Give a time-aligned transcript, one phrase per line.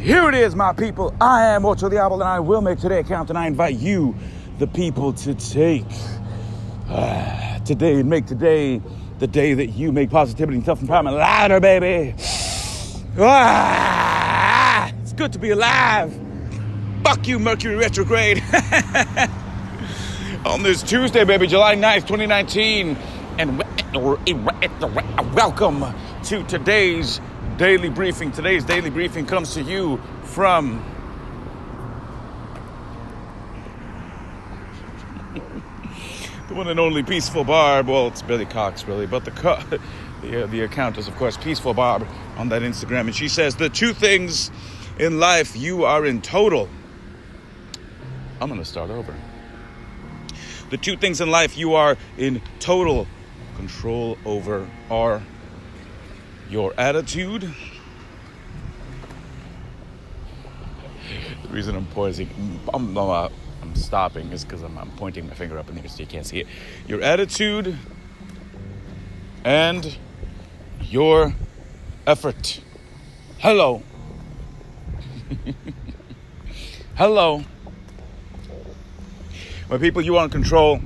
[0.00, 1.14] Here it is, my people.
[1.20, 4.14] I am Ocho Diablo, and I will make today count, and I invite you,
[4.58, 5.84] the people, to take
[6.88, 8.80] uh, today and make today
[9.18, 12.14] the day that you make positivity and self-empowerment louder, baby.
[13.18, 16.18] Ah, it's good to be alive.
[17.04, 18.42] Fuck you, Mercury retrograde.
[20.46, 22.96] On this Tuesday, baby, July 9th, 2019.
[23.38, 23.62] And
[25.34, 25.84] welcome
[26.24, 27.20] to today's
[27.60, 28.32] daily briefing.
[28.32, 30.82] Today's daily briefing comes to you from
[36.48, 37.88] the one and only Peaceful Barb.
[37.88, 39.62] Well, it's Billy Cox, really, but the co-
[40.22, 42.06] the, uh, the account is, of course, Peaceful Barb
[42.38, 44.50] on that Instagram, and she says the two things
[44.98, 46.66] in life you are in total.
[48.40, 49.14] I'm gonna start over.
[50.70, 53.06] The two things in life you are in total
[53.58, 55.20] control over are
[56.50, 57.54] your attitude.
[61.42, 62.28] The reason I'm poising,
[62.74, 63.28] I'm, uh,
[63.62, 66.06] I'm stopping is because I'm, I'm, pointing my finger up in the air so you
[66.06, 66.46] can't see it.
[66.86, 67.78] Your attitude
[69.44, 69.96] and
[70.82, 71.34] your
[72.06, 72.60] effort.
[73.38, 73.82] Hello.
[76.96, 77.44] Hello.
[79.68, 80.80] My people, you want to control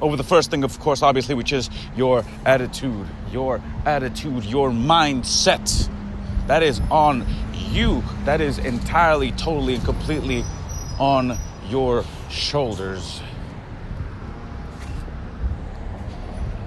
[0.00, 5.88] over the first thing, of course, obviously, which is your attitude, your attitude, your mindset.
[6.46, 7.26] That is on
[7.70, 8.02] you.
[8.24, 10.44] That is entirely, totally, and completely
[10.98, 13.20] on your shoulders.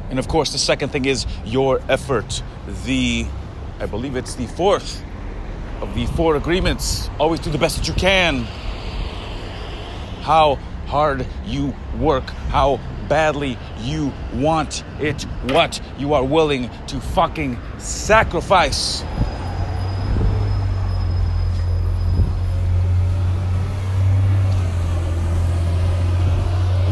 [0.09, 2.43] And of course, the second thing is your effort.
[2.85, 3.25] The,
[3.79, 5.03] I believe it's the fourth
[5.81, 7.09] of the four agreements.
[7.19, 8.43] Always do the best that you can.
[10.21, 17.59] How hard you work, how badly you want it, what you are willing to fucking
[17.77, 19.01] sacrifice.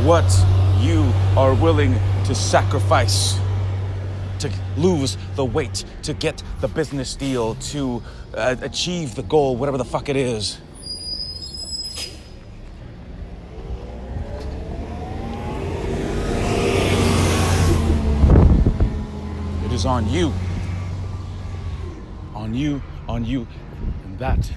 [0.04, 0.30] What
[0.80, 1.94] you are willing
[2.26, 3.40] to sacrifice
[4.42, 8.02] to lose the weight, to get the business deal, to
[8.34, 10.58] uh, achieve the goal, whatever the fuck it is.
[19.82, 20.32] Is on you.
[22.36, 23.48] On you, on you.
[24.04, 24.52] And that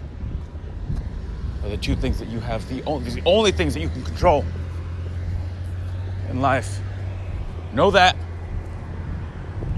[1.62, 4.04] are the two things that you have, the only, the only things that you can
[4.04, 4.44] control
[6.28, 6.78] in life.
[7.72, 8.16] Know that.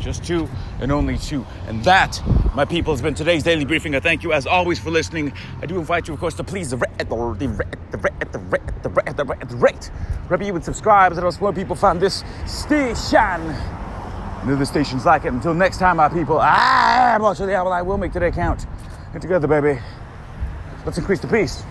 [0.00, 0.48] Just two
[0.80, 1.46] and only two.
[1.68, 2.20] And that,
[2.56, 3.94] my people, has been today's daily briefing.
[3.94, 5.32] I thank you as always for listening.
[5.62, 8.38] I do invite you, of course, to please the rate, the rate, the rate, the
[8.38, 9.84] rate, the rate, the rate, the rate.
[10.26, 13.54] Wherever you would subscribe, so that more people find this station
[14.46, 15.32] and other stations like it.
[15.32, 17.72] Until next time, my people, I am Ocho Diablo.
[17.72, 18.64] I will make today count.
[19.12, 19.80] Get together, baby.
[20.84, 21.64] Let's increase the peace.